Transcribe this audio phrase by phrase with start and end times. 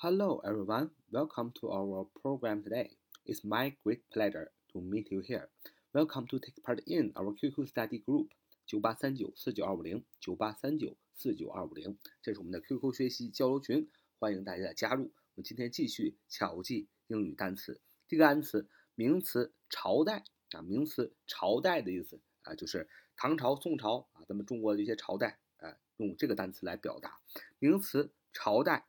[0.00, 0.90] Hello, everyone.
[1.10, 2.90] Welcome to our program today.
[3.26, 5.48] It's my great pleasure to meet you here.
[5.92, 8.28] Welcome to take part in our QQ study group
[8.64, 13.90] 九八三九四九二五零九八三九四九二五零，这是我们的 QQ 学习交流群，
[14.20, 15.10] 欢迎大家的加入。
[15.34, 17.80] 我们今天继续巧记英语单词。
[18.06, 20.22] 这个单词名词朝代
[20.52, 27.18] 啊，名词朝代的意思啊，就是唐朝、宋朝啊，咱们中国的一些朝代啊，用这个单词来表达。
[27.58, 28.86] 名词朝代。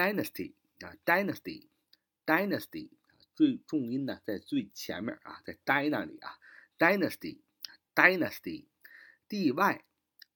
[0.00, 2.88] Dynasty 啊，Dynasty，Dynasty，
[3.34, 6.38] 最重音呢在最前面啊，在 d 那里啊
[6.78, 9.84] ，Dynasty，Dynasty，D Y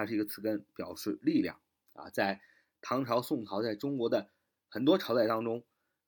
[0.00, 1.60] 它是一个词根，表示力量
[1.92, 2.08] 啊。
[2.08, 2.40] 在
[2.80, 4.30] 唐朝、宋朝，在中国的
[4.70, 5.62] 很多朝代当中，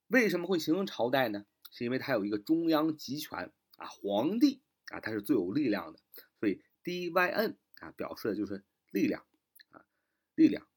[0.07, 1.45] 为什么会形成朝代呢？
[1.69, 5.99] 是因为它有一个中央集权啊，皇帝啊，他是最有力量的。
[6.39, 9.23] 所以 D Y N 啊，表示的就是力量
[9.69, 9.85] 啊，
[10.33, 10.67] 力量。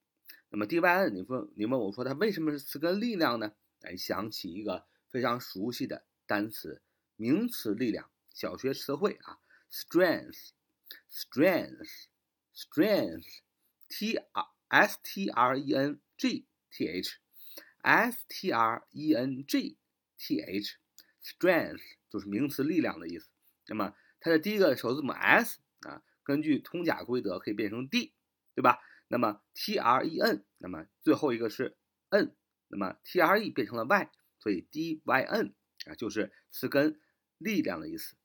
[0.51, 3.55] 那么 D Y N，你问你问我说它为什么是词根力量呢？
[3.80, 6.83] 哎，想起一个非常熟悉的单词，
[7.17, 9.39] 名词力量，小学词汇啊
[9.70, 10.53] ，strength，strength。
[11.11, 12.05] Strength,
[13.88, 17.18] T R S T R E N G T H,
[17.82, 19.76] S T R E N G
[20.18, 20.78] T H,
[21.22, 23.28] Strength 就是名词力量的意思。
[23.68, 28.14] 那么它的第一个首字母 S 啊，根据通假规则可以变成 D，
[28.54, 28.80] 对吧？
[29.08, 31.77] 那么 T R E N，那么最后一个是
[32.08, 32.34] N，
[32.68, 35.54] 那么 T R E 变成了 Y，所以 D Y N
[35.86, 37.00] 啊就是词根
[37.38, 38.16] 力量的意思。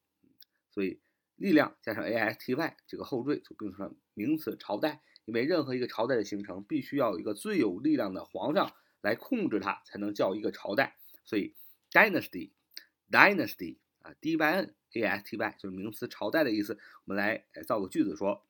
[0.72, 1.02] 所以
[1.36, 10.96] 力量加上 A S T Y 这个后缀就变成了名词朝代，因为任何一个朝代的形成必须要有一个最有力量的皇上来控制它，才能叫一个朝代。
[11.26, 11.56] 所以
[11.90, 12.52] dynasty
[13.10, 16.78] dynasty 啊 D Y N A S T Y 就是名词朝代的意思。
[17.06, 18.46] 我们来造个句子说，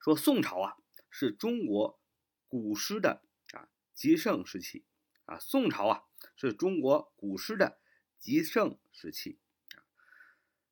[0.00, 0.76] 说宋朝啊
[1.10, 2.00] 是中国
[2.48, 3.22] 古诗的
[3.52, 4.84] 啊极盛时期
[5.26, 6.04] 啊，宋朝啊
[6.36, 7.78] 是中国古诗的
[8.18, 9.38] 极盛时期。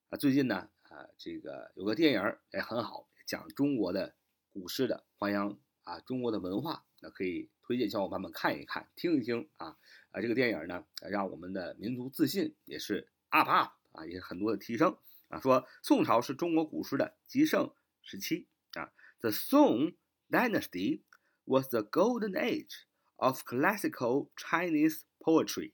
[0.09, 4.17] 啊，最近呢，啊，这个有个电影也很好，讲中国的
[4.53, 9.77] 古诗的，弘扬啊中国的文化，那可以推荐小伙伴们看一看，听一听啊
[10.11, 14.99] 啊，这个电影呢，让我们的民族自信也是 up up 啊，也很多的提升
[15.29, 15.39] 啊。
[15.39, 19.95] 说宋朝是中国古诗的极盛时期啊，The Song
[20.29, 21.03] Dynasty
[21.45, 25.73] was the golden age of classical Chinese poetry.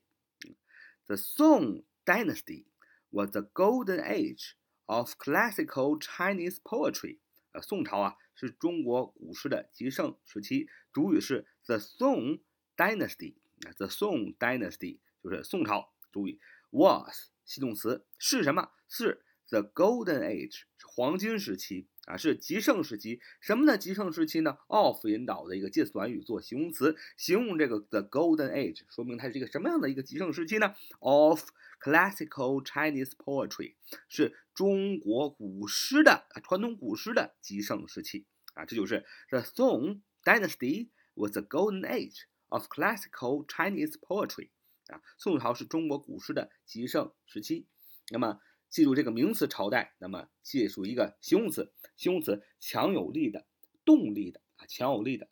[1.07, 2.67] The Song Dynasty.
[3.13, 4.57] was the golden age
[4.89, 7.19] of classical Chinese poetry。
[7.61, 10.69] 宋朝啊是中国古诗的极盛时期。
[10.93, 12.41] 主语是 the Song
[12.77, 13.35] Dynasty。
[13.67, 15.93] 啊，the Song Dynasty 就是宋朝。
[16.13, 16.41] 主语
[16.71, 18.71] was 系动词是什么？
[18.89, 21.89] 是 the golden age 是黄金时期。
[22.07, 23.21] 啊，是极盛时期。
[23.41, 23.77] 什么呢？
[23.77, 31.51] 极盛时期呢？of 引导的一个介词短语做形容词，形容这个 the golden age，说明它是一个什么样的一个极盛时期呢？of
[31.81, 33.75] classical Chinese poetry，
[34.09, 38.25] 是中国古诗的啊传统古诗的极盛时期。
[38.55, 44.51] 啊，这就是 the Song Dynasty was the golden age of classical Chinese poetry。
[44.87, 47.67] 啊，宋朝是中国古诗的极盛时期。
[48.11, 48.41] 那么。
[48.69, 53.47] 记住这个名词朝代，那么借助一个形容词，形容词强有力的、
[53.85, 55.31] 动力的啊，强有力的。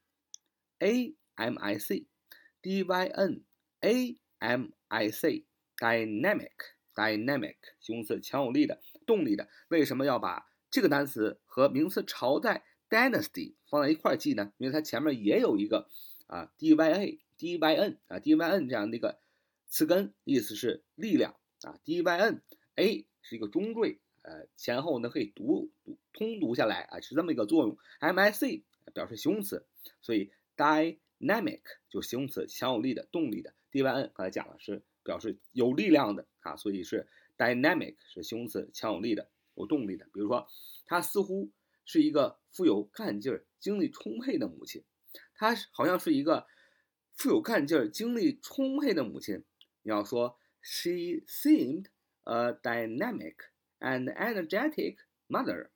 [0.79, 3.43] a m i c，d y n
[3.79, 9.49] a m i c，dynamic，dynamic，形容词强有力的、动力的。
[9.69, 10.45] 为什么要把？
[10.75, 15.87] 这个单词和名词朝代 dynasty 放在一块儿记呢，因为它前面也有一个
[16.27, 19.17] 啊 d y a d y n 啊 d y n 这样的一个
[19.69, 22.41] 词根，意思是力量啊 d y n
[22.75, 27.77] a 是一个中缀，呃前后呢可以读读通读下来啊，是这么一个作用。
[27.99, 29.65] m i c 表示形容词，
[30.01, 33.53] 所以 dynamic 就形容词，强有力的、动力的。
[33.71, 37.07] d y n 刚才讲了是表示有力量的啊，所以是
[37.37, 39.29] dynamic 是形容词，强有力的。
[39.55, 40.47] 有动力的，比如说，
[40.85, 41.51] 她似乎
[41.85, 44.83] 是一个富有干劲儿、精力充沛的母亲。
[45.33, 46.47] 她好像是一个
[47.13, 49.43] 富有干劲儿、精力充沛的母亲。
[49.83, 51.85] 你要说，She seemed
[52.23, 53.35] a dynamic
[53.79, 54.97] and energetic
[55.27, 55.69] mother.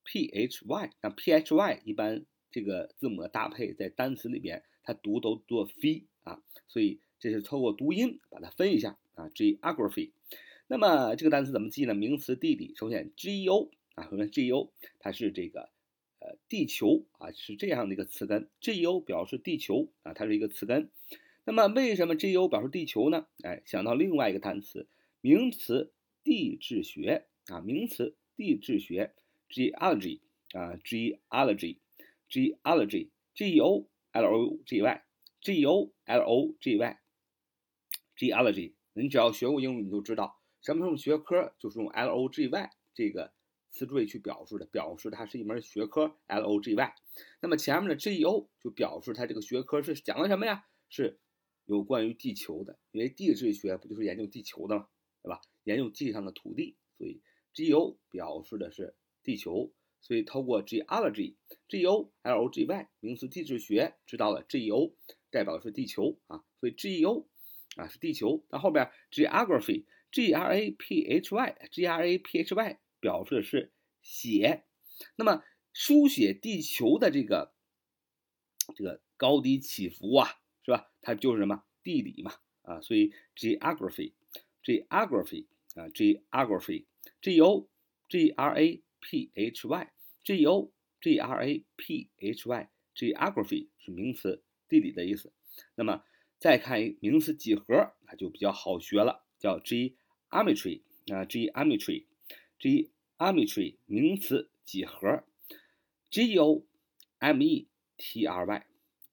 [0.05, 9.29] P h y，那 p h y 一般这个字母的搭配在单词里边，它读都做 f 啊，所以这是透过读音把它分一下啊。
[9.29, 10.11] geography，
[10.67, 11.95] 那么这个单词怎么记呢？
[11.95, 15.71] 名词地理，首先 G E O 啊，首先 G E O，它是这个
[16.19, 20.91] 呃地球啊，是这样的一个词根 G E O 表示地球啊，它是一个词根。
[21.45, 23.27] 那么为什么 G E O 表示地球呢？
[23.43, 24.89] 哎，想到另外一个单词，
[25.21, 25.93] 名词
[26.25, 29.15] 地质学啊，名词地质学。
[29.51, 30.21] Geology
[30.53, 36.77] 啊，geology，geology，g o l o g y，g o l o g
[38.17, 38.75] y，geology。
[38.93, 43.33] 你只要学过英语，你就知道什么什么学科就是用 l o g y 这个
[43.71, 46.95] 词缀去表示的，表示它是一门学科 l o g y。
[47.41, 50.67] 那么前面的 G e o 就表示它这个学科是讲的什么呀？
[50.89, 51.19] 是
[51.67, 54.89] 有关于地球的，因为地质学不就是研究地球的吗？
[55.23, 55.41] 对吧？
[55.65, 57.21] 研究地上的土地，所以
[57.53, 58.95] G e o 表示的是。
[59.23, 64.95] 地球，所以透过 geology，g o l o g y 名词地质学，知道了 g o
[65.31, 67.27] 代表的是地球啊，所以 geo
[67.77, 68.45] 啊是地球。
[68.51, 73.73] 那后边 geography，g r a p h y，g r a p h y 表示的是
[74.03, 74.65] 写，
[75.17, 77.55] 那么书写地球的这个
[78.75, 80.91] 这个高低起伏啊，是吧？
[81.01, 87.69] 它就是什么地理嘛啊，所以 geography，geography 啊，geography，g o
[88.09, 89.91] g r a p h y
[90.23, 95.33] g o g r a p h y geography 是名词地理的意思。
[95.75, 96.05] 那么
[96.39, 102.07] 再看一名词几何，那就比较好学了，叫 geometry 啊 geometry
[102.59, 105.25] geometry 名词几何
[106.11, 106.65] g o
[107.19, 108.67] m e t r y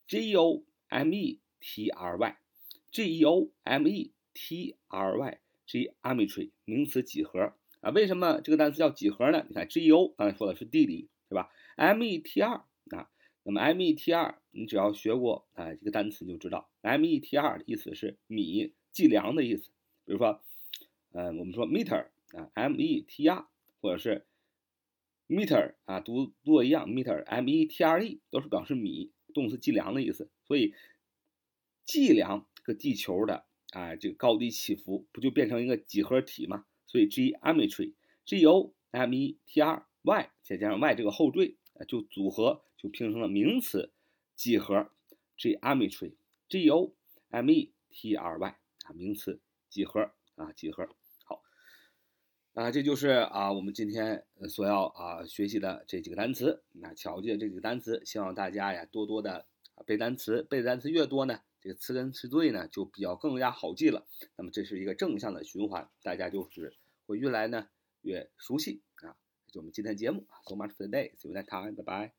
[0.07, 2.37] g o m e t r y
[2.91, 7.53] g o m e t r y geometry 名词几何。
[7.81, 9.45] 啊，为什么这个单词叫几何呢？
[9.47, 13.09] 你看，geo 刚才说的是地理，是吧？M E T R 啊，
[13.43, 19.69] 那么 M E T R 你只要学过啊这个单词就知道，M E T R 的意思是米，计量的意思。
[20.05, 20.41] 比如说，
[21.11, 23.45] 呃，我们说 meter 啊，M E T R，
[23.79, 24.25] 或者是
[25.27, 30.29] meter 啊，读读一样，meter，M E T R E 都是表示米，动词计量的意思。
[30.45, 30.73] 所以，
[31.85, 36.65] 计量个地球的啊这个高低起伏，不就变成一个几何体吗？
[36.97, 41.55] 所以 geometry，g o m e t r y 再加上 y 这个后缀，
[41.87, 43.91] 就组合就拼成了名词
[44.35, 44.89] 几何
[45.37, 46.95] geometry，g o
[47.29, 49.39] m e t r y 啊，名词
[49.69, 50.89] 几何啊，几何。
[51.23, 51.43] 好，
[52.53, 56.63] 啊，这就是啊我们今天所要啊学习的这几个单词。
[56.71, 59.45] 那巧记这几个单词，希望大家呀多多的
[59.85, 61.41] 背单词，背单词越多呢。
[61.59, 64.05] 这个词根词缀呢，就比较更加好记了。
[64.35, 66.75] 那么这是一个正向的循环，大家就是
[67.07, 67.69] 会越来呢
[68.01, 69.17] 越熟悉啊。
[69.47, 72.16] 就我们今天的节目，So much for today，See you next time，拜拜。